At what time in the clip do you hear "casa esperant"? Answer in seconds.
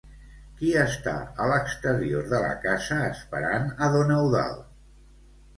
2.65-3.69